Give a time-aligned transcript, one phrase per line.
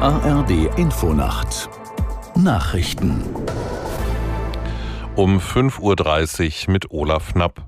[0.00, 1.68] ARD Infonacht
[2.36, 3.20] Nachrichten
[5.16, 7.66] um 5.30 Uhr mit Olaf Knapp.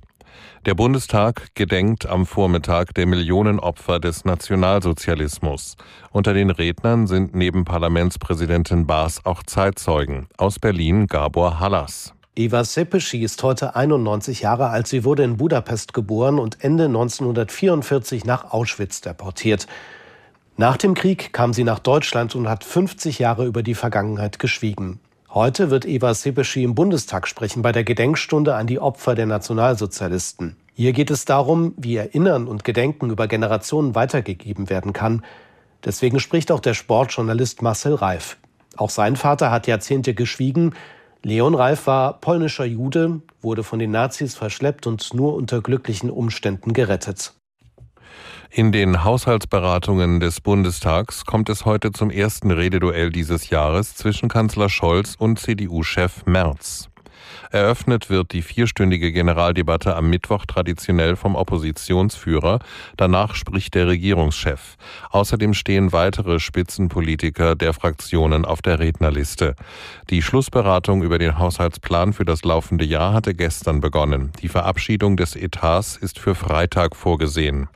[0.65, 5.75] Der Bundestag gedenkt am Vormittag der Millionen Opfer des Nationalsozialismus.
[6.13, 10.29] Unter den Rednern sind neben Parlamentspräsidentin Baas auch Zeitzeugen.
[10.37, 12.15] Aus Berlin Gabor Hallas.
[12.37, 14.87] Eva Sepeschi ist heute 91 Jahre alt.
[14.87, 19.67] Sie wurde in Budapest geboren und Ende 1944 nach Auschwitz deportiert.
[20.61, 25.01] Nach dem Krieg kam sie nach Deutschland und hat 50 Jahre über die Vergangenheit geschwiegen.
[25.31, 30.57] Heute wird Eva Sebeschi im Bundestag sprechen bei der Gedenkstunde an die Opfer der Nationalsozialisten.
[30.75, 35.25] Hier geht es darum, wie Erinnern und Gedenken über Generationen weitergegeben werden kann.
[35.83, 38.37] Deswegen spricht auch der Sportjournalist Marcel Reif.
[38.77, 40.75] Auch sein Vater hat Jahrzehnte geschwiegen.
[41.23, 46.75] Leon Reif war polnischer Jude, wurde von den Nazis verschleppt und nur unter glücklichen Umständen
[46.75, 47.33] gerettet.
[48.53, 54.69] In den Haushaltsberatungen des Bundestags kommt es heute zum ersten Rededuell dieses Jahres zwischen Kanzler
[54.69, 56.89] Scholz und CDU-Chef Merz.
[57.53, 62.59] Eröffnet wird die vierstündige Generaldebatte am Mittwoch traditionell vom Oppositionsführer.
[62.97, 64.77] Danach spricht der Regierungschef.
[65.11, 69.55] Außerdem stehen weitere Spitzenpolitiker der Fraktionen auf der Rednerliste.
[70.11, 74.33] Die Schlussberatung über den Haushaltsplan für das laufende Jahr hatte gestern begonnen.
[74.43, 77.69] Die Verabschiedung des Etats ist für Freitag vorgesehen.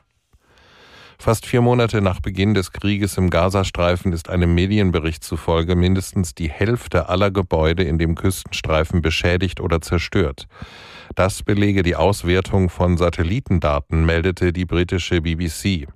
[1.17, 6.49] Fast vier Monate nach Beginn des Krieges im Gazastreifen ist einem Medienbericht zufolge mindestens die
[6.49, 10.47] Hälfte aller Gebäude in dem Küstenstreifen beschädigt oder zerstört.
[11.15, 15.87] Das belege die Auswertung von Satellitendaten, meldete die britische BBC.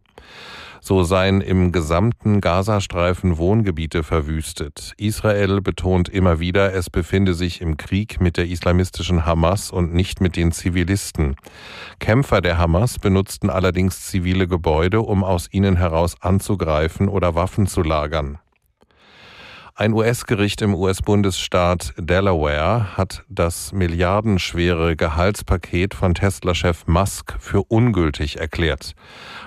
[0.81, 4.93] So seien im gesamten Gazastreifen Wohngebiete verwüstet.
[4.97, 10.21] Israel betont immer wieder, es befinde sich im Krieg mit der islamistischen Hamas und nicht
[10.21, 11.35] mit den Zivilisten.
[11.99, 17.81] Kämpfer der Hamas benutzten allerdings zivile Gebäude, um aus ihnen heraus anzugreifen oder Waffen zu
[17.81, 18.39] lagern.
[19.79, 28.93] Ein US-Gericht im US-Bundesstaat Delaware hat das milliardenschwere Gehaltspaket von Tesla-Chef Musk für ungültig erklärt.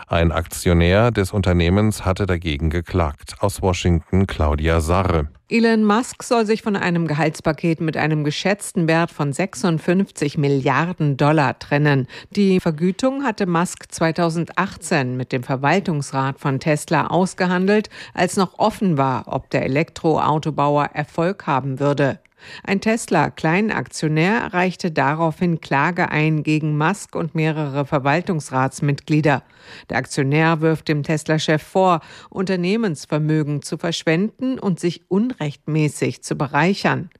[0.06, 3.34] Ein Aktionär des Unternehmens hatte dagegen geklagt.
[3.40, 5.28] Aus Washington Claudia Sarre.
[5.52, 11.58] Elon Musk soll sich von einem Gehaltspaket mit einem geschätzten Wert von 56 Milliarden Dollar
[11.58, 12.08] trennen.
[12.30, 19.24] Die Vergütung hatte Musk 2018 mit dem Verwaltungsrat von Tesla ausgehandelt, als noch offen war,
[19.26, 22.18] ob der Elektroautobauer Erfolg haben würde.
[22.64, 29.42] Ein Tesla-Kleinaktionär reichte daraufhin Klage ein gegen Musk und mehrere Verwaltungsratsmitglieder.
[29.90, 32.00] Der Aktionär wirft dem Tesla-Chef vor,
[32.30, 37.10] Unternehmensvermögen zu verschwenden und sich unrechtmäßig zu bereichern.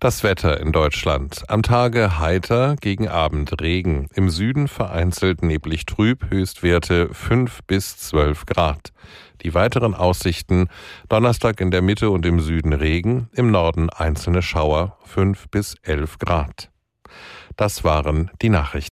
[0.00, 1.44] Das Wetter in Deutschland.
[1.48, 4.08] Am Tage heiter, gegen Abend Regen.
[4.14, 8.92] Im Süden vereinzelt neblig trüb, Höchstwerte 5 bis 12 Grad.
[9.42, 10.68] Die weiteren Aussichten.
[11.08, 16.18] Donnerstag in der Mitte und im Süden Regen, im Norden einzelne Schauer 5 bis 11
[16.18, 16.70] Grad.
[17.56, 18.93] Das waren die Nachrichten.